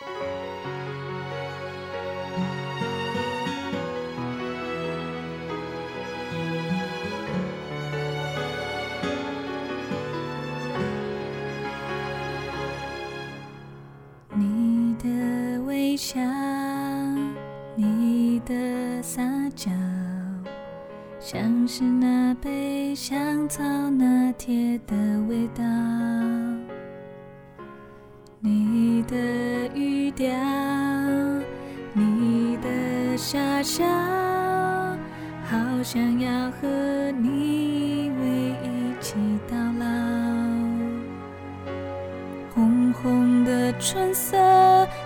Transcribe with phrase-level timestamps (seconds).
[0.00, 0.06] 你
[15.02, 16.20] 的微笑，
[17.74, 19.20] 你的撒
[19.56, 19.72] 娇，
[21.18, 24.94] 像是那杯香草拿铁的
[25.28, 25.87] 味道。
[35.90, 36.68] 想要和
[37.12, 39.14] 你依一起
[39.50, 39.86] 到老。
[42.54, 44.36] 红红的春色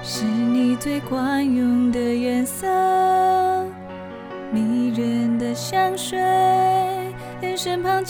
[0.03, 2.67] 是你最惯用的颜色，
[4.51, 6.19] 迷人的香水，
[7.43, 8.05] 眼身旁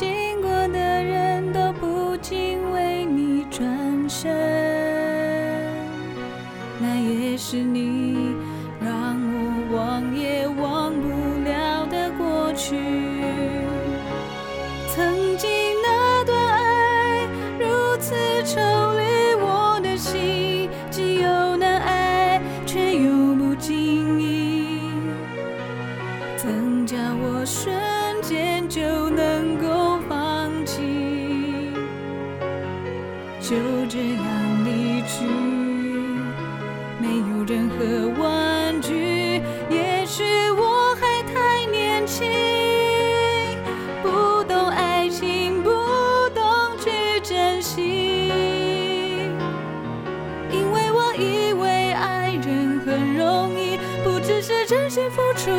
[54.22, 55.50] 只是真心付出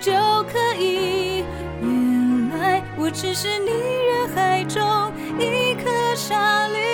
[0.00, 0.12] 就
[0.44, 1.44] 可以。
[1.80, 4.82] 原来我只是你人海中
[5.38, 6.93] 一颗沙粒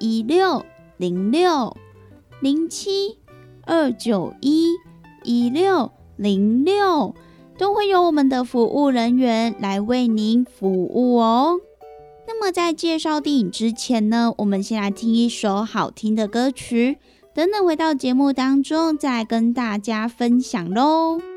[0.00, 0.66] 一六
[0.96, 1.76] 零六
[2.40, 3.18] 零七
[3.64, 4.74] 二九一
[5.22, 7.14] 一六零六，
[7.56, 11.60] 都会有我们的服务人员来为您服务哦。
[12.26, 16.98] 那么在介绍电影之前呢，我们先来听一首好听的歌曲，
[17.34, 21.29] 等等回到节目当中再跟大家分享喽。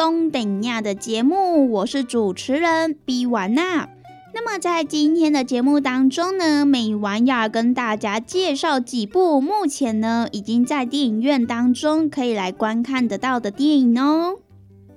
[0.00, 3.86] 台湾公等亚》的节目，我是主持人比完娜。
[4.32, 14.38] 那么在今天的节目当中呢，美完要跟大家介绍几部目前呢已经在电影院当中可以来观看得到的电影哦。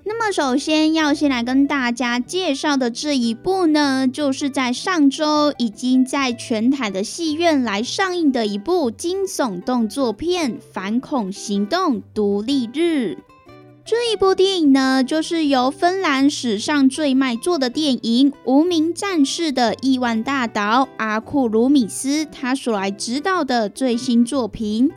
[0.05, 13.17] 那么首先要先来跟大家介绍的这一部呢，就是在上周已经在全台的戏院来上映的一部惊悚动作片《反恐行动：独立日》。
[13.85, 24.89] 这一部电影呢，就是由芬兰史上最卖座的电影《无名战士》的亿万大导阿库鲁米斯他所来指导的最新作品。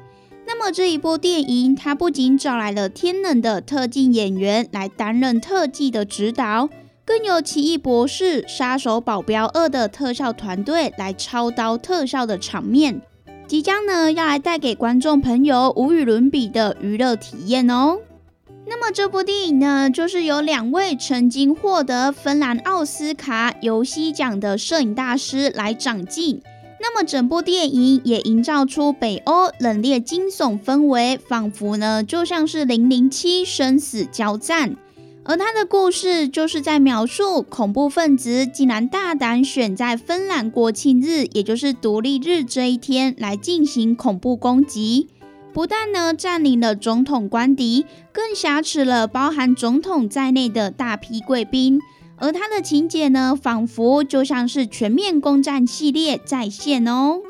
[0.47, 6.69] 那么这一部电影，他不仅找来了天能的特技演员来担任特技的指导，
[7.05, 13.03] 更有奇异博士、杀手保镖二的特效团队来操刀特效的场面，
[13.49, 17.99] 即将呢要来带给观众朋友无与伦比的娱乐体验哦。
[18.69, 26.43] 那么这部电影呢，就是由两位曾经获得芬兰奥斯卡游戏奖的摄影大师来掌镜。
[26.81, 34.71] 那么整部电影也营造出北欧冷冽惊悚氛围，仿佛呢就像是《零零七：生死交战》。
[35.25, 45.09] 而它的故事就是在描述恐怖分子竟然大胆选在芬兰国庆日，也就是独立日这一天来进行恐怖攻击。
[45.57, 51.81] 不但呢占领了总统官邸，更挟持了包含总统在内的大批贵宾。
[52.19, 57.21] 而他的情节呢，仿佛就像是全面攻占系列再现哦。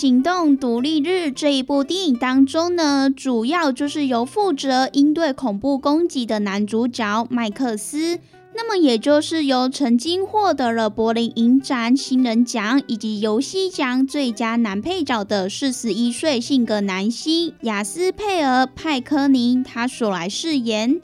[0.00, 8.18] 行动独立日这一部电影当中呢，主要就是由负责应对恐怖攻击的男主角麦克斯，
[8.54, 20.98] 那么也就是由曾经获得了柏林影展新人奖以及游戏奖最佳男配角的四十一岁性格男星雅斯佩尔派科宁他所来饰演。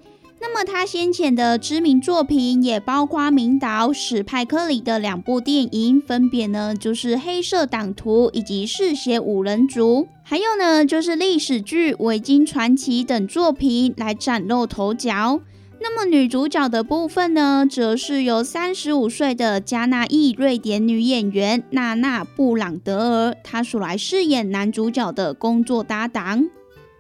[0.49, 15.41] 那么他先前的知名作品也包括名导史派克里的两部电影，分别呢就是《黑色党徒》以及《嗜血五人族》，还有呢就是历史剧《维京传奇》等作品来崭露头角。
[15.81, 26.49] 那么女主角的部分呢，则是由三十五岁的加纳裔瑞典女演员娜娜布朗德尔，她所来饰演男主角的工作搭档。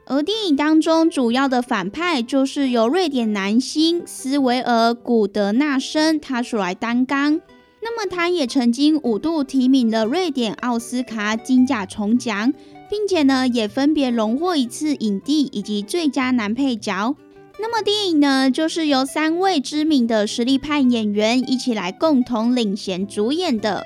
[0.08, 7.40] 而电影当中主要的反派就是由瑞典男星斯维尔古德纳森他所来担纲。
[7.82, 12.52] 那么他也曾经五度提名了瑞典奥斯卡金甲虫奖，
[12.88, 17.16] 并且呢也分别荣获一次影帝以及最佳男配角。
[17.58, 23.82] 那么电影呢就是由三位知名的实力派演员一起来共同领衔主演的。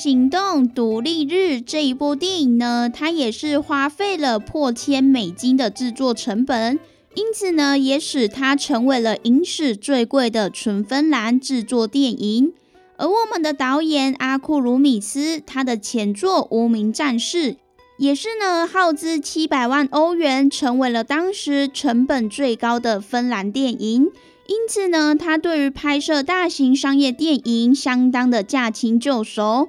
[0.00, 6.78] 行动独立日》这一部电影呢，它也是花费了破千美金的制作成本，
[7.14, 12.54] 因此呢，也使它成为了影史最贵的纯芬兰制作电影。
[12.96, 17.52] 而我们的导演阿库鲁米斯，他的前作《无名战士》
[17.98, 24.08] 也是呢，耗资七百万欧元，成为了当时成本最高的芬兰电影。
[24.46, 29.68] 因此呢，他对于拍摄大型商业电影相当的驾轻就熟。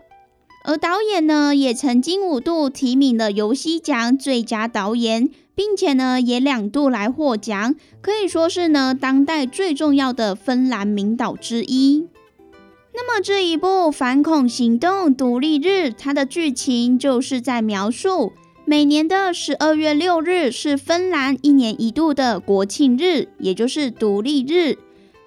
[0.64, 12.08] 而导演呢，也曾经五度提名了游戏奖最佳导演，并且呢，也两度来获奖，可以说是呢，当代最重要的芬兰名导之一。
[12.94, 18.34] 那么这一部《反恐行动独立日》，它的剧情就是在描述。
[18.66, 24.78] 每年的十二月六日是芬兰一年一度的国庆日，也就是独立日。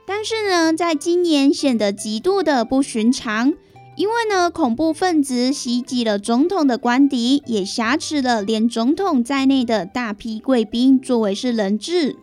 [0.06, 3.54] 但是呢，在今年显得极度的不寻常，
[3.96, 12.16] 因为呢，恐怖分子袭击了总统的官邸，也挟持了连总统在内的大批贵宾，作为是人质。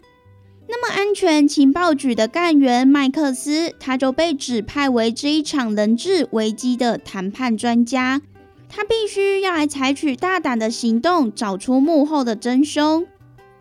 [0.68, 8.22] 那么，安全情报局的干员麦克斯，他就被指派为这一场人质危机的谈判专家。
[8.68, 13.06] 他必须要来采取大胆的行动，找出幕后的真凶。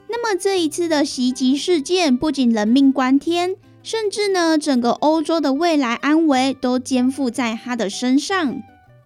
[0.08, 8.62] 那么这一次的袭击事件不仅人命关天，甚至呢整个欧洲的未来安危都肩负在他的身上。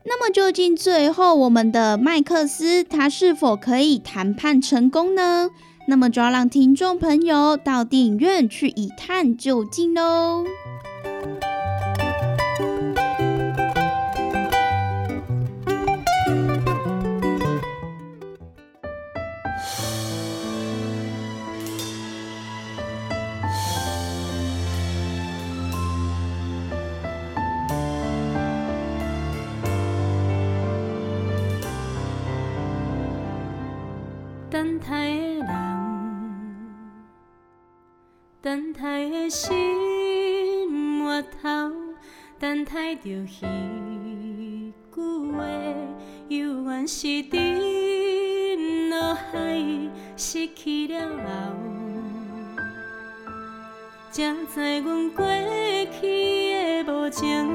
[0.07, 5.49] 那么究竟最后我们的麦克斯他是否可以谈判成功呢？
[5.87, 10.45] 那么就要让听众朋友到电影院去一探究竟喽。
[38.55, 41.73] 等待的心窝头，
[42.39, 45.45] 等待着彼句话，
[46.29, 49.59] 犹原是伫脑海
[50.17, 51.25] 失去了后，
[54.13, 55.27] 才知阮过
[56.01, 56.05] 去
[56.85, 57.51] 的无情，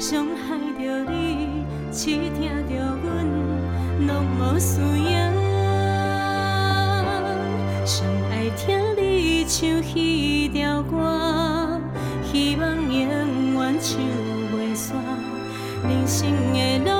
[0.00, 3.08] 伤害着你，刺痛着阮，
[4.04, 4.80] 拢无需
[5.14, 5.30] 要。
[9.52, 11.80] 唱彼条歌，
[12.32, 14.00] 希望永远唱
[14.54, 14.94] 袂煞。
[15.88, 16.99] 人生的路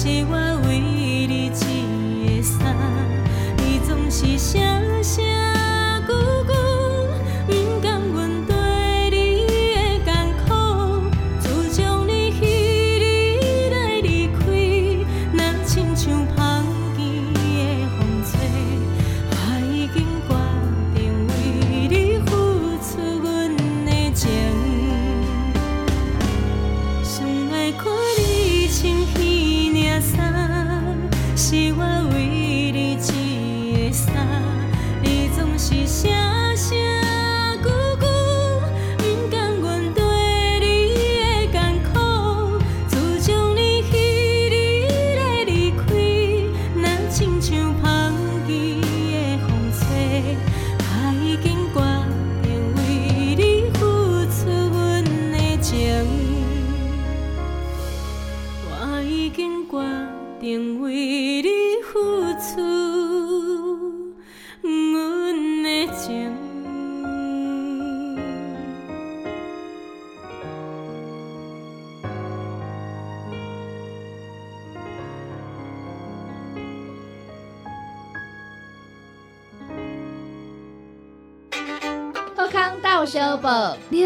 [0.00, 0.36] 是我
[0.68, 2.72] 为你织的衫
[3.56, 4.77] 你总是向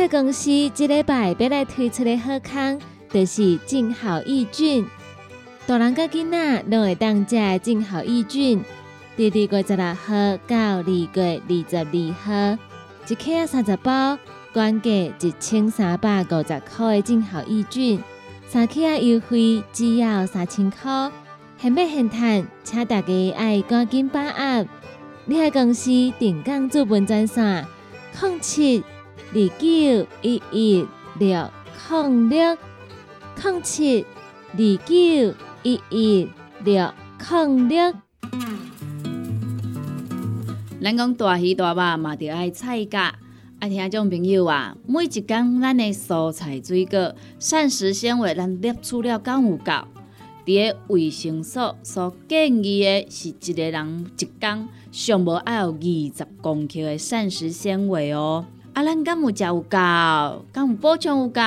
[0.08, 4.86] 公司即礼拜要来推出的好康，就是正好益菌。
[5.66, 8.62] 大人甲囡仔拢会当食正好益菌。
[9.16, 12.58] 伫二月十六号到二月二十二号，
[13.08, 14.18] 一克三十包，
[14.54, 18.00] 原价一千三百五十块的正好益菌，
[18.48, 21.10] 三克啊优惠只要三千块，
[21.58, 24.66] 现买现赚，请大家爱赶紧把握。
[25.26, 27.66] 你的公司定岗资本专线。
[28.20, 28.84] 零七
[29.34, 30.86] 二九一一
[31.18, 31.50] 六
[31.88, 32.58] 零六
[33.42, 34.04] 零七
[34.52, 36.28] 二九一一
[36.62, 36.92] 六
[37.30, 37.94] 零六。
[40.82, 43.14] 咱讲大鱼大肉嘛，着爱菜价。
[43.58, 49.72] 爱听种朋友啊，每一工咱的蔬菜水果、膳食纤维，咱摄取了够有够？
[50.44, 58.44] 伫个卫生素所建议的是一个人一工上无爱有二十公克的膳食纤维哦。
[58.74, 59.68] 啊，咱敢有食有够？
[60.50, 61.40] 敢有补充有够？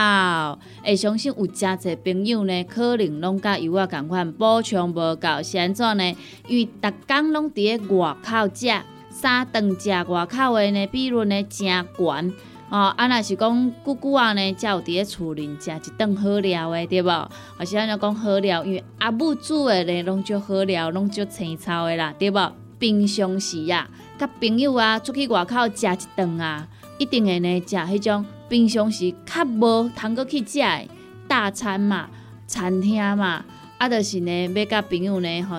[0.84, 6.16] 会相信有诚侪朋友呢，可能拢甲油啊共款补充无够，是安怎呢？
[6.48, 8.70] 因为逐工拢伫个外口食，
[9.10, 12.34] 三顿食外口的呢，比如呢诚悬。
[12.70, 17.30] 哦，啊，若是讲久久啊呢，才有伫咧厝里食一顿好料的，对无？
[17.58, 22.52] 或是安尼讲好料，因为阿母煮的呢，拢足好料，拢足青草的啦，对无？
[22.78, 30.88] 平常时啊，甲朋友啊出去外口食一顿啊，一定会呢食迄种平常时较无通过去食的
[31.28, 32.10] 大餐嘛、
[32.48, 33.44] 餐厅嘛，
[33.78, 35.58] 啊，就是呢要甲朋友呢吼，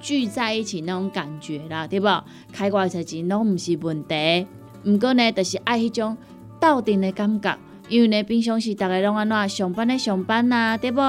[0.00, 2.24] 聚在一起那种感觉啦，对无？
[2.52, 4.46] 开偌侪钱拢毋是问题，
[4.84, 6.16] 毋过呢，就是爱迄种。
[6.60, 7.56] 斗阵的感觉，
[7.88, 11.00] 因为呢，平常时逐个拢安怎上班咧上班啊，对无？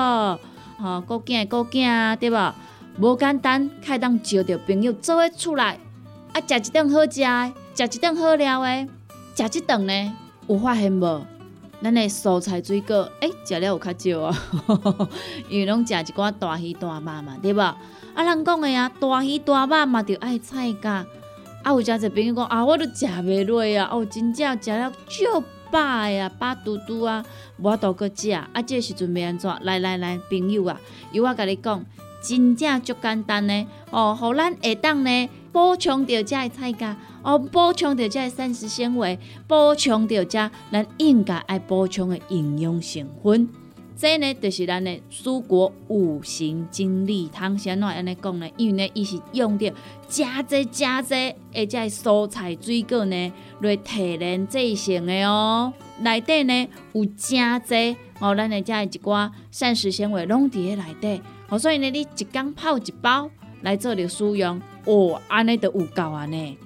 [0.78, 2.54] 吼，顾囝顾囝啊，对无？
[2.98, 5.78] 无简单，开当招着朋友做伙出来，
[6.32, 8.88] 啊，食一顿好食的，食一顿好料的，
[9.36, 10.14] 食一顿呢，
[10.48, 11.26] 有发现无？
[11.84, 14.38] 咱的蔬菜水果，诶，食了有较少啊，
[15.50, 17.60] 因为拢食一寡大鱼大肉嘛，对无？
[17.60, 17.78] 啊，
[18.24, 21.06] 人讲的啊，大鱼大肉嘛，着爱菜噶。
[21.64, 27.26] 啊，有诚侪朋友讲啊，我都食袂落啊，哦，真正食了足饱呀，饱嘟嘟啊，
[27.58, 28.30] 无法度搁食。
[28.32, 29.52] 啊，这时阵要安怎？
[29.62, 30.80] 来来来，朋友啊，
[31.12, 31.84] 由我甲你讲，
[32.22, 33.68] 真正足简单呢。
[33.90, 43.50] 哦，互咱下当呢补充着遮的菜价，哦，补充着遮的膳食纤维，补充着遮咱应该爱补充的营养成分。
[43.98, 48.50] 这呢，就是咱的蔬果五行精力汤，先怎安尼讲呢？
[48.58, 49.72] 因为呢，伊是用着
[50.08, 51.14] 加济加济，
[51.54, 55.72] 而且蔬菜水果呢来提炼制成的哦。
[56.00, 61.22] 内底呢有真济哦，咱的遮一寡膳食纤维拢伫咧内底。
[61.50, 63.30] 哦，所以呢，你一缸泡一包
[63.62, 66.58] 来做着使用，哦，安尼就有够啊呢。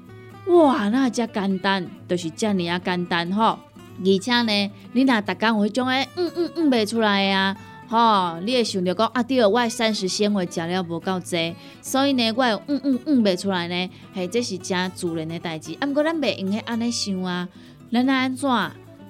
[0.48, 3.58] 哇，那遮简单，就是遮尔啊简单吼。
[3.98, 7.56] 而且呢，你若逐工有迄种诶，嗯嗯嗯袂出来啊，
[7.88, 15.76] 吼，你会想着讲啊，对，我诶膳食纤维食了无够济，所以呢，我嗯嗯嗯袂出来呢，嘿，这是真自然诶代志。
[15.80, 17.48] 啊，毋过咱袂用许安尼想啊，
[17.92, 18.50] 咱安怎，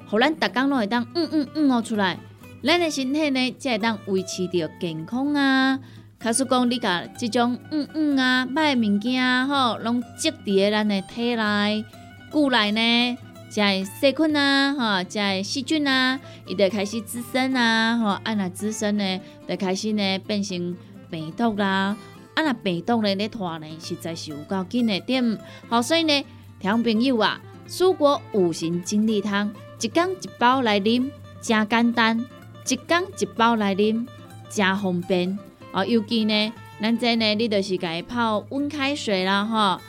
[0.07, 2.17] 互咱逐工拢会当嗯嗯嗯哦出来，
[2.63, 5.79] 咱诶身体呢才会当维持着健康啊。
[6.19, 11.85] 假使讲你甲即种嗯嗯啊歹物件吼，拢积伫咧咱诶体内、
[12.31, 13.17] 骨内呢？
[13.47, 20.75] 在细菌啊，哈，在细菌啊，伊就开始滋生啊，吼，啊若滋生呢，就开始呢变成
[21.09, 21.95] 病毒啦，
[22.33, 25.37] 啊若病毒呢咧拖呢，实在是有够紧的点。
[25.69, 26.25] 好，所以呢，
[26.59, 32.25] 听朋友啊，蔬果五行精力汤，一缸一包来啉，真简单，
[32.67, 34.05] 一缸一包来啉，
[34.49, 35.37] 真方便。
[35.75, 39.81] 啊，尤其呢，咱这呢，你就是家泡温开水啦，吼，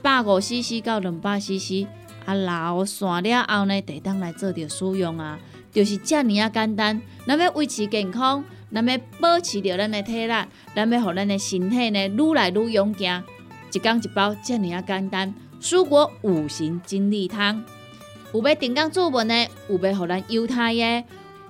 [0.00, 1.84] 百五 CC 到两百 CC。
[2.24, 5.36] 啊，老散了后呢，得当来做着使用啊，
[5.72, 7.02] 就是遮尔啊简单。
[7.26, 10.32] 咱要维持健康，咱要保持着咱的体力，
[10.76, 13.20] 咱要互咱的身体呢愈来愈勇健。
[13.72, 15.34] 一缸一包，遮尔啊简单。
[15.60, 17.64] 蔬果五行精力汤，
[18.32, 21.04] 有要订购注文的，有要互咱犹太的，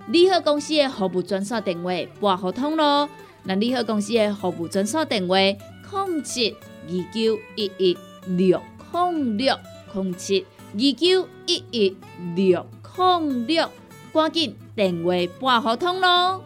[0.06, 3.06] 利好公司的服务专线电话拨互通咯。
[3.44, 8.60] 那利好公司的服务专线电话：零七二九一一六
[8.92, 9.58] 零六
[9.94, 10.46] 零七。
[10.74, 11.96] 二九一一
[12.34, 13.68] 六零六，
[14.10, 16.42] 赶紧电话拨合通咯！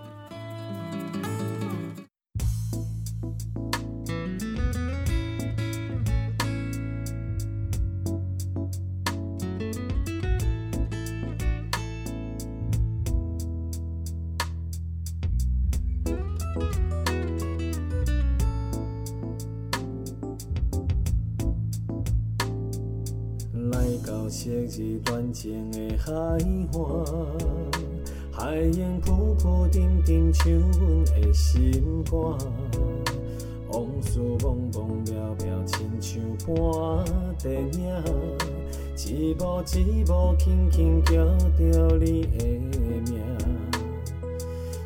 [24.46, 26.78] 昔日恋情的海岸，
[28.30, 32.14] 海烟浮浮沉沉，像阮的心肝。
[33.68, 36.54] 往事茫茫渺渺，亲像半
[37.42, 37.82] 电影，
[38.96, 41.12] 一幕一幕轻轻叫
[41.58, 42.46] 着你的
[43.10, 43.20] 名。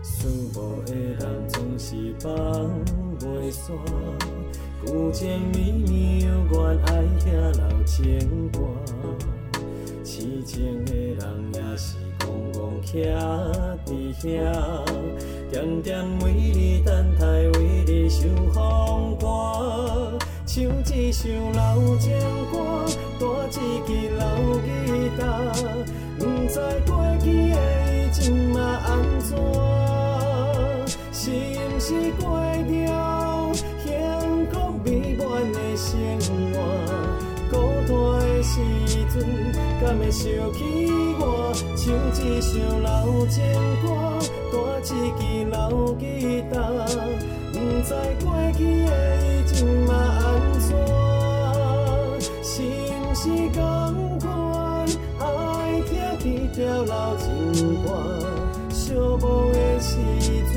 [0.02, 2.32] 思慕的人总是放
[3.20, 3.76] 袂散，
[4.86, 8.60] 旧情绵绵犹原爱听老情歌。
[10.12, 11.20] 痴情的人
[11.54, 12.98] 也是戆戆徛
[13.86, 14.26] 伫遐，
[15.52, 17.24] 点点为你等待，
[17.56, 20.18] 为你受风寒。
[20.44, 22.10] 唱一首老情
[22.50, 22.84] 歌，
[23.20, 23.54] 弹一
[23.86, 24.24] 支老
[24.64, 24.68] 吉
[25.16, 25.22] 他，
[26.18, 27.54] 不知过去的
[27.94, 28.18] 伊今
[28.50, 28.88] 嘛安
[29.20, 29.38] 怎？
[31.12, 32.26] 是毋是过
[32.66, 32.68] 着
[33.84, 33.86] 幸
[34.50, 34.52] 福
[34.84, 35.88] 美满的生
[36.52, 36.58] 活？
[37.52, 37.54] 孤
[37.86, 37.94] 单
[38.26, 38.58] 的时
[39.12, 39.14] 阵，
[39.80, 40.62] 敢会想起
[41.18, 41.52] 我？
[41.74, 41.88] 唱
[42.22, 43.42] 一首老情
[43.80, 43.86] 歌，
[44.52, 44.84] 弹一
[45.16, 45.56] 支老
[45.94, 46.60] 吉他，
[47.50, 47.88] 不知
[48.22, 48.26] 过
[48.58, 48.88] 去的
[49.24, 50.22] 伊今嘛安
[50.60, 50.68] 怎？
[52.42, 53.22] 是毋是
[53.54, 53.58] 同
[54.18, 54.28] 款
[55.18, 55.24] 爱
[55.88, 55.90] 听
[56.20, 57.26] 起条老情
[57.82, 57.88] 歌？
[58.68, 59.96] 寂寞的时
[60.52, 60.54] 阵，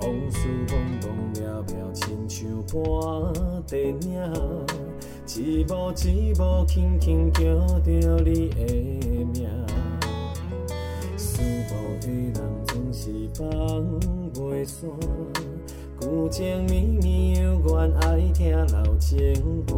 [0.00, 1.04] 往事茫茫
[1.34, 2.38] 渺渺，亲像
[2.72, 4.08] 半电影，
[5.26, 7.40] 一幕一幕轻轻叫
[7.80, 7.90] 着
[8.24, 8.58] 你的
[9.32, 9.48] 名。
[11.16, 12.34] 思慕的人
[12.66, 13.46] 总是放
[14.34, 14.88] 袂散，
[16.00, 19.16] 旧情绵绵犹原爱听老情
[19.66, 19.74] 歌。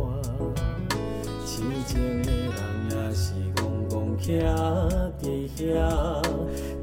[1.46, 2.50] 痴情的人
[2.90, 4.30] 也是戆戆徛
[5.20, 5.22] 伫
[5.56, 5.58] 遐，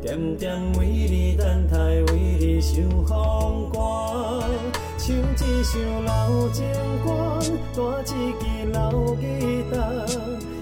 [0.08, 4.50] 点点为你等待，为你受风寒。
[4.98, 6.64] 唱一首老情
[7.04, 7.42] 歌，
[7.76, 9.26] 弹一支老吉
[9.70, 9.76] 他，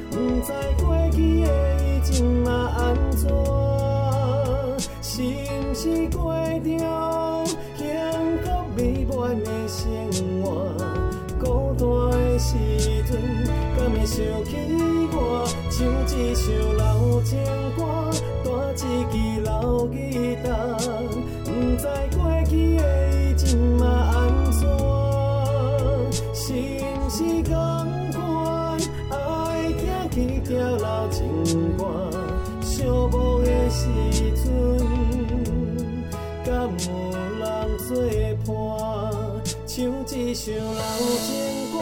[0.09, 0.51] 不知
[0.83, 1.47] 过去的
[1.83, 3.29] 伊今嘛安怎？
[5.03, 6.65] 是毋是过着
[7.77, 7.85] 幸
[8.41, 9.85] 福美满的生
[10.41, 10.73] 活？
[11.39, 11.45] 孤
[11.77, 11.85] 单
[12.19, 12.57] 的时
[13.03, 13.21] 阵，
[13.77, 14.49] 敢会想起
[15.13, 15.45] 我？
[15.69, 15.85] 唱
[16.17, 17.37] 一首老情
[17.77, 17.83] 歌，
[40.45, 40.61] 像老
[41.25, 41.33] 情
[41.71, 41.75] 歌，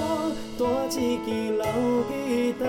[0.58, 1.65] 弹一支老
[2.08, 2.63] 吉他，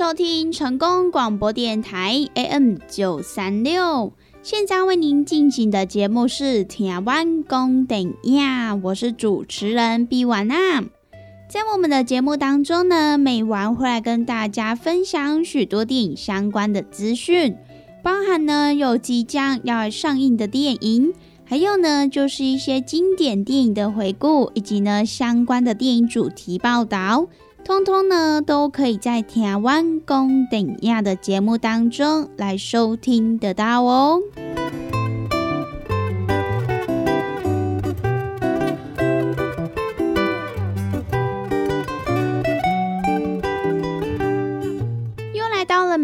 [0.00, 4.12] 收听成功广播电台 AM 九三六。
[4.42, 10.82] 现在为您进行的节目是《听完公等呀》，我是主持人毕婉娜。
[11.50, 17.56] 在我们的节目当中呢，每晚会来跟大家分享许多电影相关的资讯，
[18.04, 21.12] 包含呢有即将要上映的电影，
[21.44, 27.26] 还有呢就是一些经典电影的回顾，以及呢相关的电影主题报道。
[27.64, 34.20] 通通呢都可以在台湾公等亚的节目当中来收听得到哦。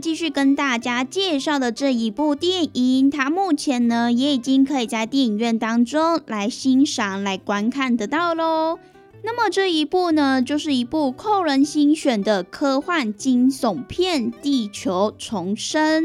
[0.00, 8.78] 继续跟大家介绍的这一部电影，它目前呢也已经可以在电影院当中来欣赏、来观看得到喽。
[9.22, 16.04] 那么这一部呢，就是一部扣人心弦的科幻惊悚片《地球重生》。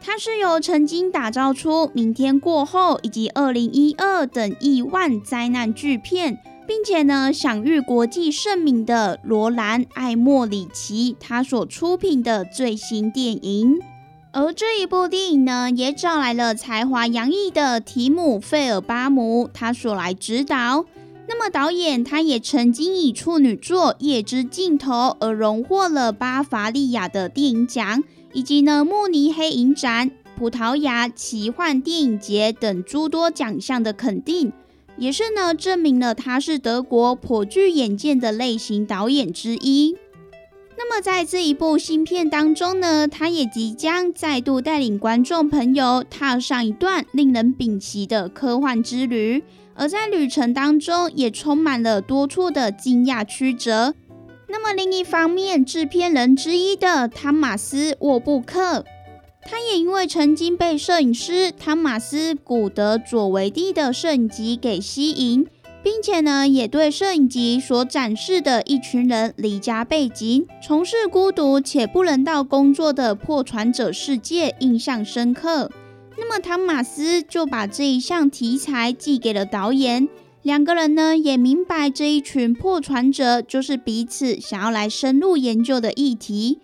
[0.00, 6.38] 它是由曾经打造出《明天过后》以及《二零一二》等亿万灾难巨片。
[6.68, 13.80] 并且呢，享誉国际盛名的罗兰·艾莫里奇，他所出品的最新电影。
[14.32, 20.84] 而这一部电影呢，也找来了才华洋溢的提姆·费尔巴姆，他所来指导。
[21.26, 28.04] 那么导演他也曾经以处女作《夜之尽头》而荣获了巴伐利亚的电影奖，
[28.34, 34.52] 以及呢慕尼黑影展、葡萄牙奇幻电影节等诸多奖项的肯定。
[34.98, 39.96] 也是呢，证明了他是德国颇具眼见的类型导演之一。
[40.76, 49.42] 那么在这一部新片当中呢，他也即将再度带领观众朋友踏上一段令人屏息的科幻之旅，
[49.74, 53.94] 而在旅程当中也充满了多处的惊讶曲折。
[54.48, 58.84] 那么另一方面，制片人之一的汤马斯·沃布克。
[59.44, 65.46] 他也因为曾经被摄影师汤马斯·古德佐维蒂的摄影集给吸引，
[65.82, 75.70] 并且呢，也对摄影集所展示的一群人离家背景、从事孤独且不人道工作的破船者世界印象深刻。
[76.18, 80.08] 那么汤马斯就把这一项题材寄给了导演，
[80.42, 86.58] 两个人呢也明白这一群破船者就是彼此想要来深入研究的议题。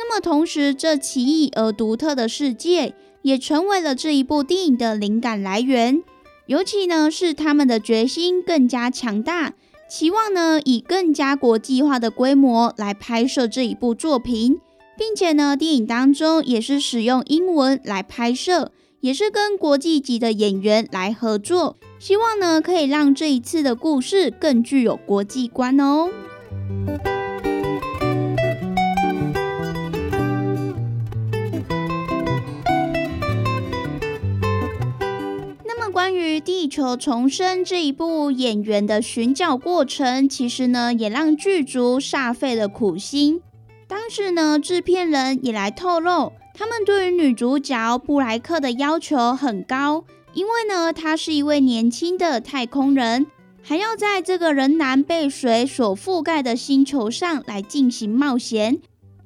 [0.00, 6.04] 那么，同时，这奇异而独特的世界也成为了这一部电影的灵感来源。
[6.46, 9.54] 尤其呢，是他们的决心更加强大，
[9.90, 14.60] 期望呢以更加国际化的规模来拍摄这一部作品，
[14.96, 26.08] 并且呢，电影当中也是使用英文来拍摄，也是跟国际级的演员来合作，希望呢可以让这一次的故事更具有国际观哦。
[35.98, 43.42] 关于《地球重生》这一部演员的寻找过程，其实呢也让剧组煞费了苦心。
[43.88, 53.26] 当时呢，制片人也来透露，他们对于女主角布莱克的要求很高，因为呢，她是一位年轻的太空人，
[53.60, 58.78] 还要在这个仍然被水所覆盖的星球上来进行冒险。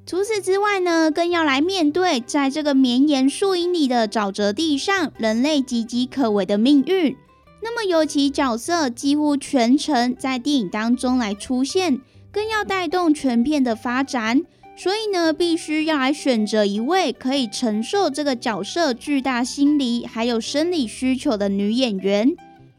[0.05, 7.17] 除此之外呢，更要来面对在这个绵延数英里的沼泽地上人类岌岌可危的命运。
[7.63, 12.01] 那么，尤其角色几乎全程在电影当中来出现，
[12.33, 14.43] 更要带动全片的发展。
[14.75, 22.35] 所以呢，必须要来选择一位可以承受这个角色巨大心理还有生理需求的女演员。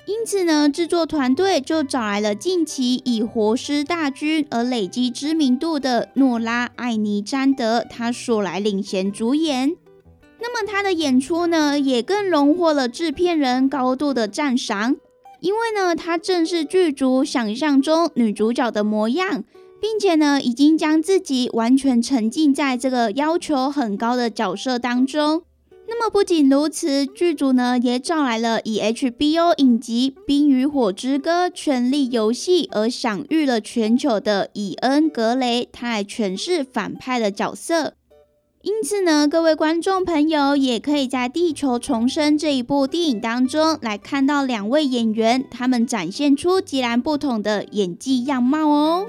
[0.06, 9.78] 因此呢，制作团队就找来了近期以《活尸大军》而累积知名度的诺拉·艾尼詹德，他所来领衔主演。
[10.41, 14.97] 那么他的演出呢，也更荣获了制片人高度的赞赏，
[15.39, 19.45] 因为呢，他正是剧组想象中女主角的模样，
[19.80, 25.43] 并且呢，已经将自己完全沉浸在这个要求很高的角色当中。
[25.96, 37.94] 那么不仅如此，剧组呢也找来了以 HBO 影集《冰与火之歌：权力游戏》而享誉了全球的伊恩·格雷，他来诠释反派的角色。
[38.64, 49.08] 因此呢，各位观众朋友也可以在《地球重生》这一部电影当中来看到两位演员，他们展现出截然不同的演技样貌哦。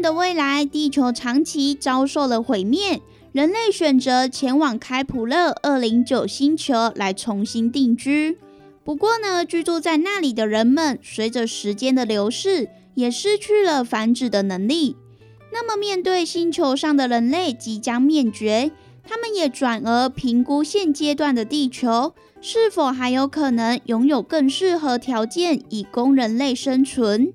[0.00, 3.00] 的未来，地球长期遭受了毁灭，
[3.32, 8.38] 人类选择前往开普勒二零九星球来重新定居。
[8.84, 14.96] 不过呢，居住在那里的人们，随着时间的流逝，也失去了繁殖的能力。
[15.52, 18.70] 那么，面对星球上的人类即将灭绝，
[19.02, 27.32] 他们也转而评估现阶段的地球是否还有可能拥有更适合条件，以供人类生存。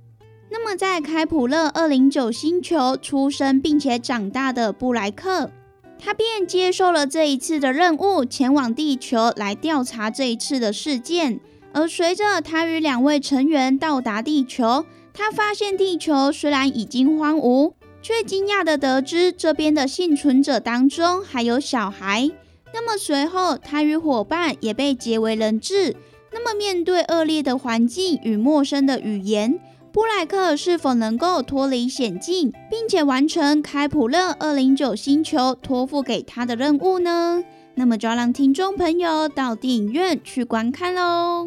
[0.54, 5.50] 那么，在开普勒二零九星球出生并且长大的布莱克，
[5.98, 11.40] 他便接受了这一次的任务，前往地球来调查这一次的事件。
[11.72, 17.72] 而随着他与两位成员到达地球，他发现地球虽然已经荒芜，
[18.02, 22.30] 却惊讶的得知这边的幸存者当中还有小孩。
[22.74, 25.96] 那么随后，他与伙伴也被结为人质。
[26.34, 29.60] 那么面对恶劣的环境与陌生的语言，
[29.94, 37.44] 布莱克是否能够脱离险境，并且完成开普勒二零九星球托付给他的任务呢？
[37.76, 41.46] 那么就要让听众朋友到电影院去观看喽。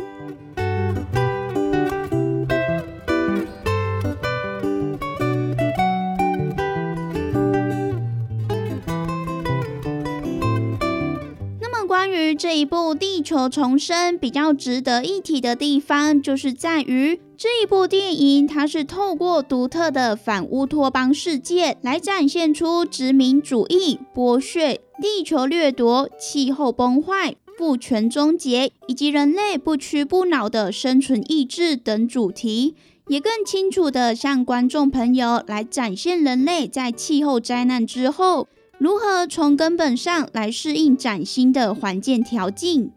[11.87, 32.77] 关于这一部《地球重生》，比较值得一提的地方，就是在于这一部电影，它是透过独特的反乌托邦世界，来展现出殖民主义、剥削、地球掠夺、气候崩坏、父权终结，以及人类不屈不挠的生存意志等主题，
[33.09, 38.47] 也更清楚的向观众朋友来展现人类在气候灾难之后。
[38.79, 42.91] 如何从根本上来适应崭新的环境条件？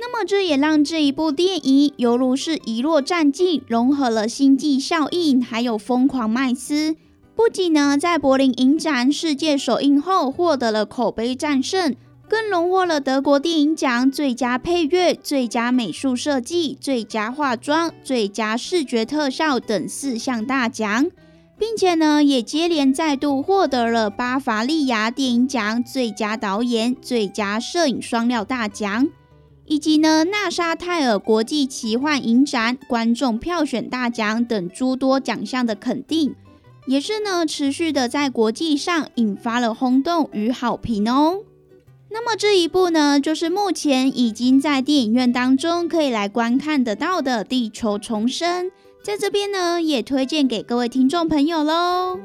[0.00, 6.94] 那么这也让这一部电影犹如是遗落战境，融合了星际效应，还有疯狂麦斯。
[7.34, 11.94] 不仅呢在柏林影展世界首映后获得了口碑战胜，
[12.28, 21.06] 更荣获了德国电影奖最佳配乐、最佳美术设计、最佳化妆、最佳视觉特效等四项大奖。
[21.58, 29.08] 并且呢，也接连再度获得了巴伐利亚电影奖最佳导演、最佳摄影双料大奖，
[29.68, 36.34] 以及呢纳沙泰尔国际奇幻影展观众票选大奖等诸多奖项的肯定，
[36.86, 41.40] 也是呢持续的在国际上引发了轰动与好评哦。
[42.10, 48.66] 那么这一部呢，就是目前已经在电影院当中可以来观看得到的《地球重生》。
[49.02, 52.18] 在这边呢，也推荐给各位听众朋友喽。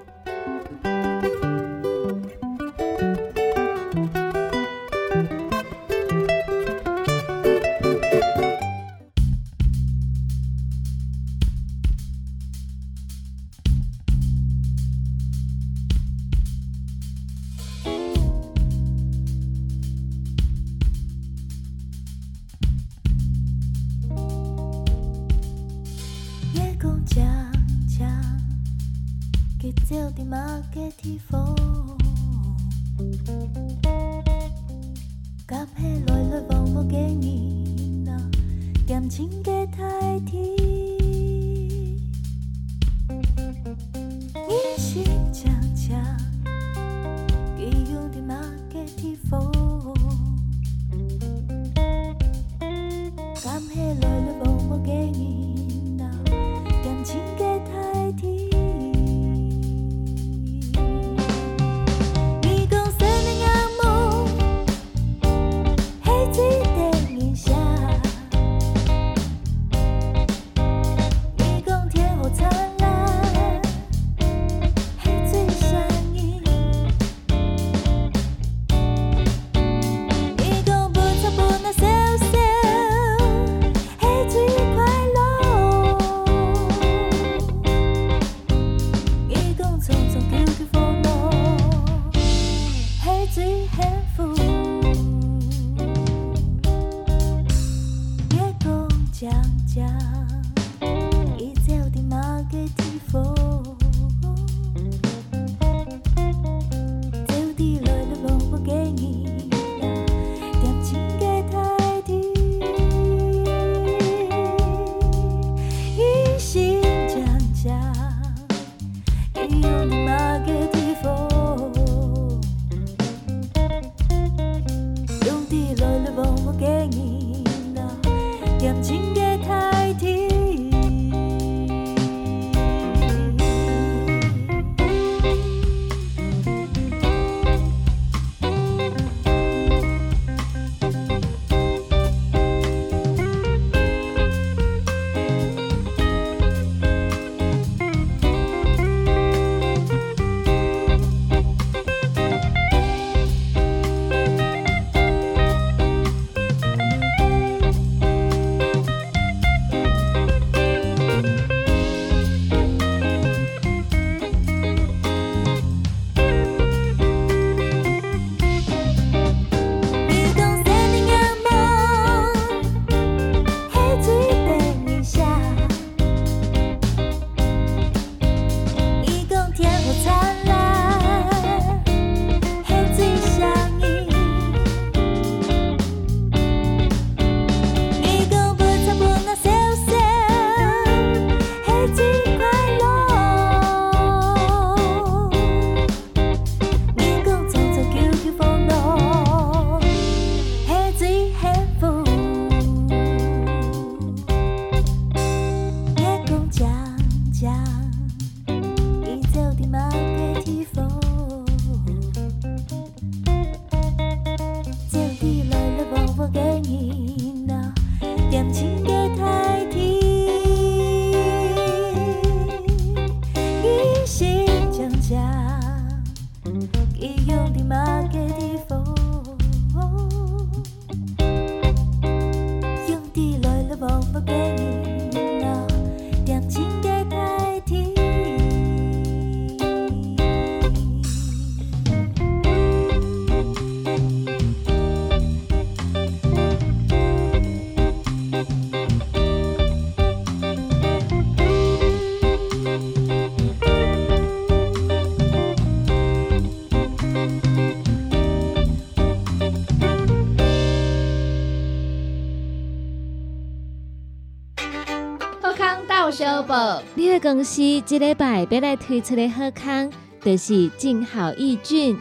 [267.23, 271.97] 公司即礼拜要来推出的好康，就是静好益菌。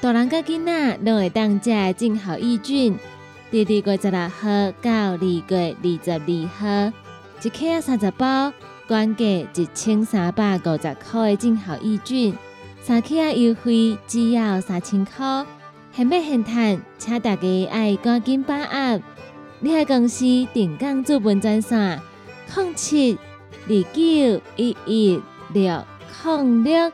[0.00, 2.96] 大人甲囡仔拢会当食的静好益菌。
[3.50, 6.92] 第二月十六号到二月二十二号，
[7.42, 8.52] 一克三十包，
[8.86, 12.32] 原价一千三百五十块的静好益菌，
[12.80, 15.44] 三克啊优惠只要三千块。
[15.92, 19.02] 现买现赚，请大家爱赶紧把握。
[19.58, 20.24] 你的公司
[20.54, 22.00] 定岗做本专线。
[22.54, 23.18] 零七
[23.68, 25.20] 二九一一
[25.52, 25.84] 六
[26.24, 26.92] 零六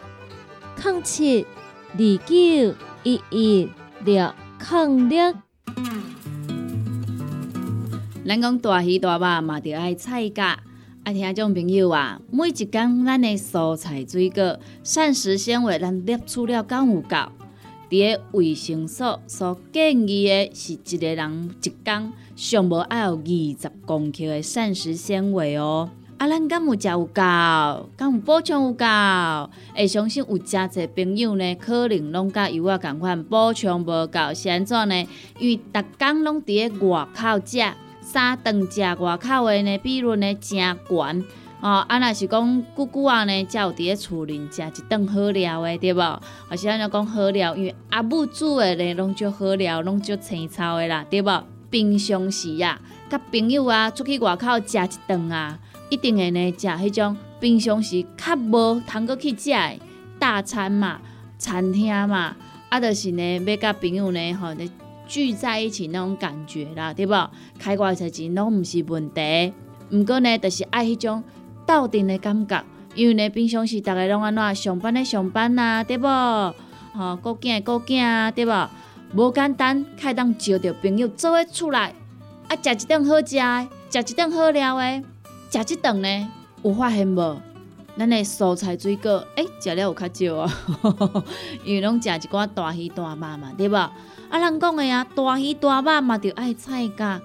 [0.82, 1.46] 零七
[1.92, 3.68] 二九一一
[4.06, 4.32] 六
[4.70, 5.34] 零六。
[8.26, 10.58] 咱讲大鱼大肉嘛，着爱菜价。
[11.04, 17.16] 啊，听众朋友啊，每一工咱的蔬菜水果、膳食纤维，咱摄取了敢有够？
[17.90, 25.90] 伫个维生素所建议的是一个人一工上无爱有二十公克的膳食纤维哦。
[26.22, 27.20] 啊，咱敢有食有够？
[27.96, 28.86] 敢有补充有够？
[29.74, 35.08] 会相信有诚侪朋友呢，可能拢甲油啊共款补充无够，是安怎呢？
[35.40, 37.60] 因为逐工拢伫个外口食，
[38.00, 41.24] 三顿食外口的呢比如呢诚悬。
[41.60, 46.00] 哦，啊，若是讲久久啊呢，才有伫咧厝里食一顿好料的，对无？
[46.00, 46.22] 啊
[46.56, 47.56] 是安怎讲好料？
[47.56, 51.44] 因为阿母煮的呢，拢足好料，拢足青草的啦，对无？
[51.68, 55.58] 平常时啊，甲朋友啊出去外口食一顿啊，
[55.92, 59.78] 一定会呢食迄种平常时较无通过去食的
[60.18, 60.98] 大餐嘛、
[61.36, 62.34] 餐厅嘛，
[62.70, 64.70] 啊，就是呢要甲朋友呢吼，咧
[65.06, 67.30] 聚在一起那种感觉啦，对无？
[67.58, 69.52] 开偌侪钱拢毋是问题，
[69.90, 71.22] 毋过呢，就是爱迄种。
[71.64, 72.64] 斗阵的感觉，
[72.94, 76.06] 因为呢，平常时逐个拢安怎上班咧上班啊，对无？
[76.94, 78.70] 吼，顾囝顾囝啊，对无？
[79.14, 81.94] 无简单，开当招着朋友做伙出来，
[82.48, 85.02] 啊，食一顿好食的，食一顿好料的，
[85.52, 86.28] 食一顿呢，
[86.62, 87.40] 有发现无？
[87.94, 90.52] 咱的蔬菜水果，诶、食了有较少啊，
[91.62, 93.76] 因为拢食一寡大鱼大肉嘛，对无？
[93.76, 93.92] 啊，
[94.30, 97.20] 人讲的啊，大鱼大肉嘛，着爱菜噶。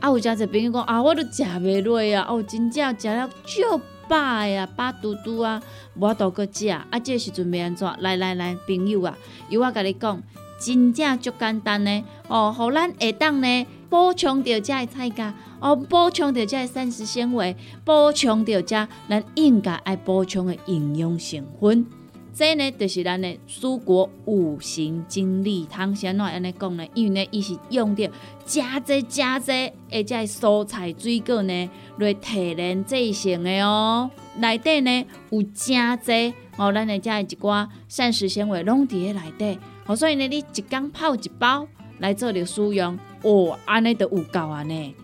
[0.00, 5.60] 啊，有诚侪朋友讲啊，我都食袂落啊，哦，真正食了足饱的啊，饱嘟嘟啊，
[5.96, 6.68] 无法度搁食。
[6.68, 7.92] 啊，这时阵要安怎？
[7.98, 9.18] 来来来，朋友啊，
[9.48, 10.22] 由我甲你讲，
[10.60, 12.04] 真正足简单呢。
[12.28, 21.86] 哦，互咱下当呢补充着遮的菜价，哦，补充着遮的膳食纤维，补充着遮咱应该爱补充的营养成分。
[22.32, 26.84] 这呢就是咱的蔬果五行精力汤，先怎安尼讲呢？
[26.92, 28.10] 因为呢，伊是用着
[28.44, 29.52] 加济加济，
[29.92, 34.10] 而且蔬菜水果呢来提炼制成的哦。
[34.38, 41.64] 内底呢有加济哦，咱的遮一寡膳食纤维拢伫咧内底，哦，所以呢，你一工泡一包
[42.00, 44.94] 来做着使用，哦，安尼就有够啊呢。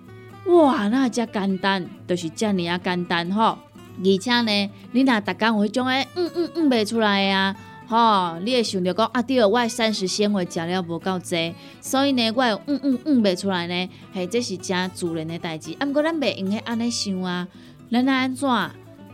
[0.47, 3.59] 哇，那遮简单，就是遮尔啊简单吼。
[4.03, 7.55] 而且呢，你若逐工有迄种诶，嗯嗯嗯袂出来啊，
[7.87, 15.77] 吼，你会想着讲啊，对，我诶膳食纤维食了无够济，所以呢，我会嗯嗯嗯袂出来呢，嘿，这是真自然诶代志。
[15.79, 17.47] 啊，毋过咱袂用许安尼想啊，
[17.91, 18.49] 咱来安怎，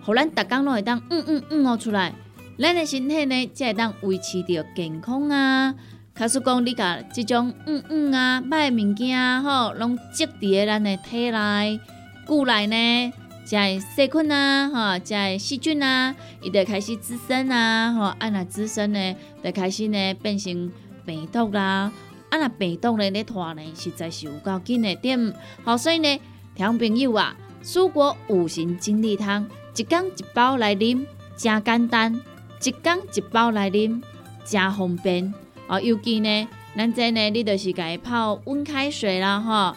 [0.05, 2.15] 互咱逐工拢会当嗯嗯嗯哦出来，
[2.59, 5.75] 咱诶身体呢才会当维持着健康啊。
[6.19, 11.81] 假使讲你甲即种嗯嗯啊歹物件，吼，拢积伫咧咱诶体内、
[12.27, 13.13] 骨内呢。
[13.45, 16.13] 遮个细菌啊，吼，遮个细菌啊，
[16.43, 19.15] 伊就开始滋生啊，吼，啊若滋生呢，
[19.45, 20.73] 就开始呢变成
[21.05, 21.93] 病毒啦，
[22.31, 26.21] 啊若病毒呢咧拖呢，实在是有够紧的点，好，所以呢，
[26.57, 29.47] 听朋友啊，蔬果五行精力汤，
[29.77, 31.07] 一缸一包来啉，
[31.37, 32.21] 真简单，
[32.65, 34.03] 一缸一包来啉，
[34.45, 35.33] 真方便，
[35.69, 39.77] 哦，尤其呢，咱这呢，你就是家泡温开水啦，吼，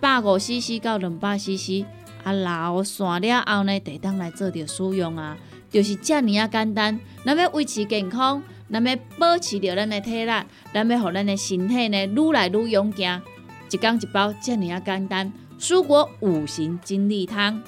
[0.00, 1.84] 百五 CC 到两百 CC。
[2.24, 5.36] 啊，老散了后呢，得当来做着使用啊，
[5.70, 6.98] 就是遮尔啊简单。
[7.24, 10.32] 咱要维持健康，咱要保持着咱的体力，
[10.72, 13.22] 咱要互咱的身体呢愈来愈勇健。
[13.70, 15.32] 一缸一包，遮尔啊简单。
[15.60, 17.62] 蔬果五行精力汤，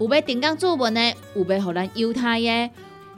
[0.00, 2.70] 有要订购做文呢，有要互咱犹太的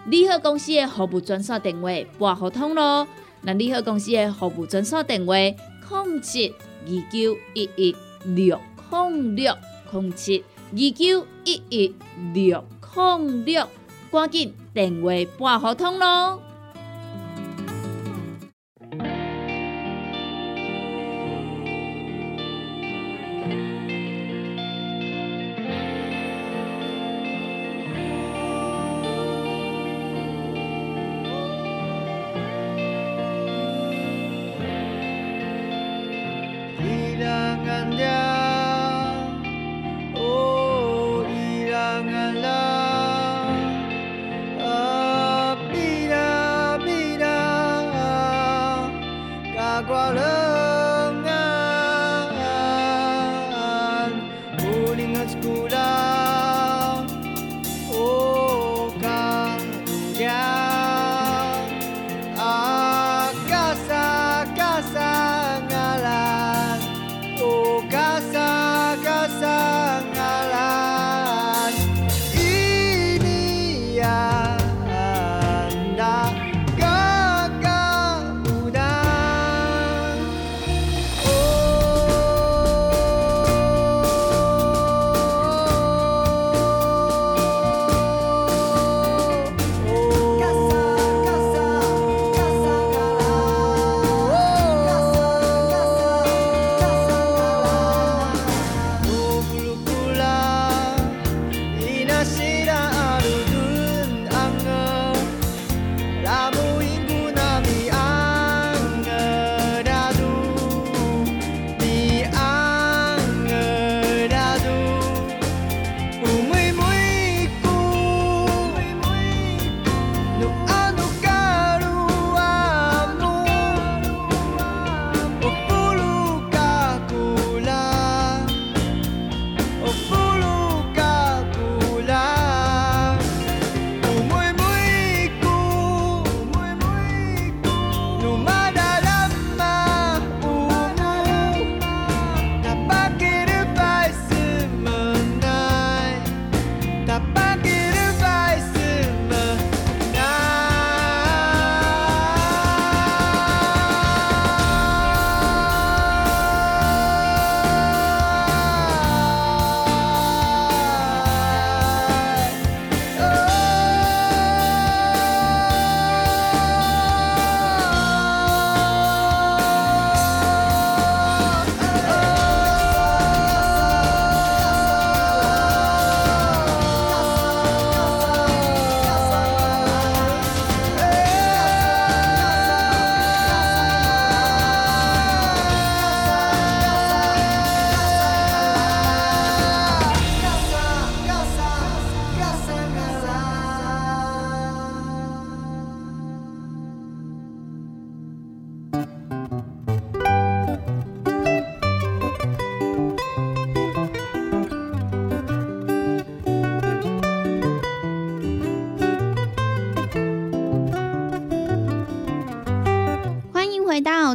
[0.07, 3.09] 利好公司的服务专线电话拨互通咯。
[3.47, 6.53] 那利好公司的服务专线电话：零七
[6.85, 9.55] 二九一一六零六
[9.93, 10.45] 零七。
[10.73, 11.95] 二九一一
[12.35, 13.69] 六零六，
[14.11, 16.43] 赶紧电话拨合通咯。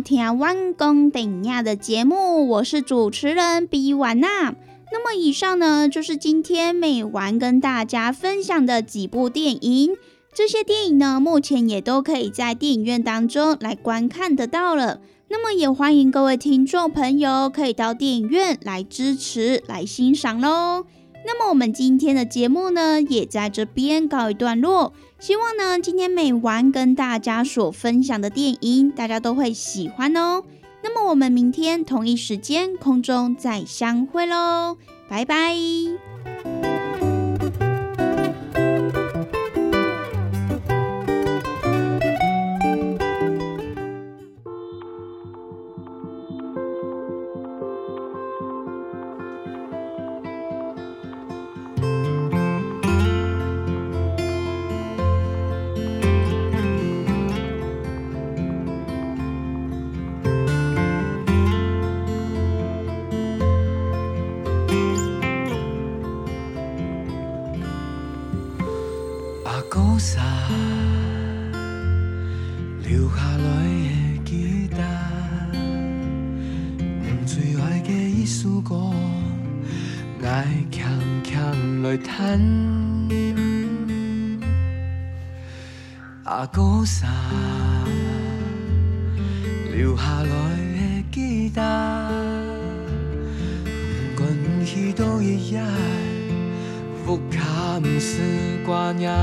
[0.01, 4.55] 听完公等亚》的节目，我是主持人比婉娜。
[4.91, 9.95] 那么以上呢，就是今天美完跟大家分享的几部电影。
[10.33, 14.99] 这些电影呢，目前也都可以在电影院当中来观看得到了。
[15.29, 20.85] 那么也欢迎各位听众朋友可以到电影院来支持、来欣赏喽。
[21.25, 24.91] 那么我们今天的节目呢，也在这边告一段落。
[25.21, 30.41] 希望呢，今天美完跟大家所分享的电影，大家都会喜欢哦。
[30.81, 35.55] 那么我们明天同一时间空中再相会喽，拜拜。
[86.31, 87.07] 阿哥萨
[89.75, 92.09] 留下来的吉他，
[94.15, 95.61] 不管去倒一夜。
[97.05, 98.21] 福卡毋是
[98.65, 99.13] 挂念，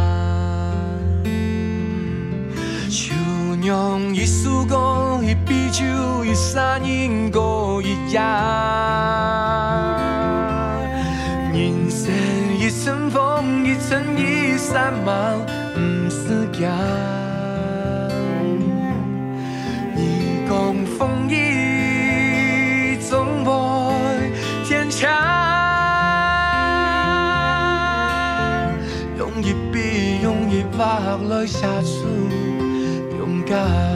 [2.90, 3.16] 像
[3.62, 5.86] 让一束光，一杯酒，
[6.26, 8.22] 一山因果一样。
[11.54, 12.12] 人生
[12.60, 15.38] 一阵风，一阵雨，散漫
[16.28, 16.68] 毋是行。
[19.94, 23.50] 你讲风雨总会
[24.62, 25.08] 坚强。
[29.16, 32.06] 用一笔，用一画来写出
[33.16, 33.87] 勇敢。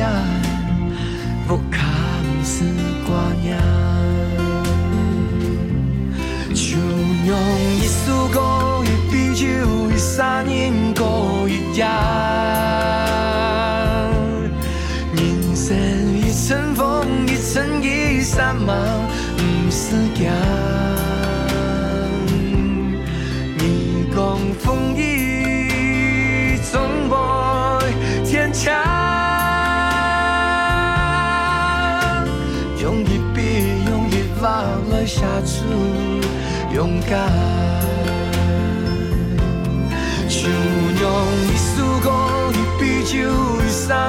[0.00, 0.29] 到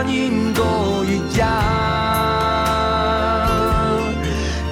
[0.01, 1.47] 酒，一山因果一样。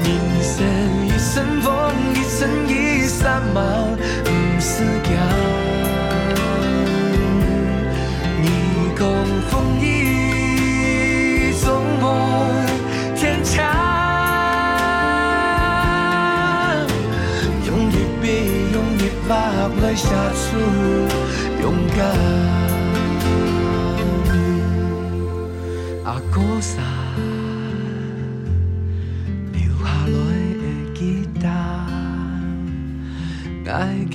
[0.03, 0.07] 人
[0.41, 0.65] 生
[1.05, 1.69] 一阵风，
[2.15, 3.63] 一阵雨，散漫
[4.23, 5.07] 不是行。
[8.41, 8.45] 你
[8.97, 9.01] 讲
[9.49, 9.51] 风
[9.82, 11.65] 雨总
[12.01, 12.05] 会
[13.15, 13.57] 天长。
[17.65, 18.25] 用一笔，
[18.73, 19.30] 用一画
[19.82, 20.47] 来写出
[21.61, 21.65] 勇
[21.95, 22.38] 敢。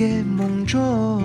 [0.05, 1.24] 夜梦中。